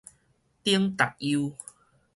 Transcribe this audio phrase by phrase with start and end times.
[0.63, 1.55] 頂塔悠